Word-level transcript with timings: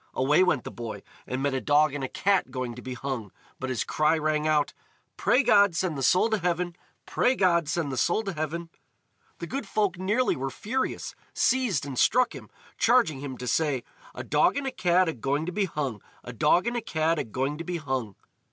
Away 0.15 0.41
went 0.41 0.63
the 0.63 0.71
boy, 0.71 1.03
and 1.27 1.43
met 1.43 1.53
a 1.53 1.61
dog 1.61 1.93
and 1.93 2.03
a 2.03 2.07
cat 2.09 2.49
going 2.49 2.73
to 2.73 2.81
be 2.81 2.95
hung, 2.95 3.31
but 3.59 3.69
his 3.69 3.83
cry 3.83 4.17
rang 4.17 4.47
out: 4.47 4.73
"Pray 5.15 5.43
God 5.43 5.75
send 5.75 5.95
the 5.95 6.01
soul 6.01 6.27
to 6.31 6.39
heaven! 6.39 6.75
Pray 7.05 7.35
God 7.35 7.67
send 7.69 7.91
the 7.91 7.97
soul 7.97 8.23
to 8.23 8.33
heaven!" 8.33 8.71
The 9.37 9.45
good 9.45 9.67
folk 9.67 9.99
nearly 9.99 10.35
were 10.35 10.49
furious, 10.49 11.13
seized 11.35 11.85
and 11.85 11.99
struck 11.99 12.33
him, 12.33 12.49
charging 12.79 13.19
him 13.19 13.37
to 13.37 13.45
say: 13.45 13.83
"A 14.15 14.23
dog 14.23 14.57
and 14.57 14.65
a 14.65 14.71
cat 14.71 15.07
agoing 15.07 15.45
to 15.45 15.51
be 15.51 15.65
hung! 15.65 16.01
A 16.23 16.33
dog 16.33 16.65
and 16.65 16.75
a 16.75 16.81
cat 16.81 17.19
agoing 17.19 17.59
to 17.59 17.63
be 17.63 17.77
hung!" 17.77 18.15